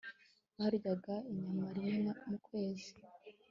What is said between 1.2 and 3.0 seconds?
inyama rimwe mu kwezi